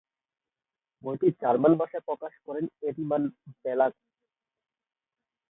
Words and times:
বইটি 1.03 1.27
জার্মান 1.41 1.73
ভাষায় 1.81 2.03
প্রকাশ 2.07 2.33
করেন 2.45 2.65
আরিমান 2.87 3.23
ভের্লাগ। 3.57 3.91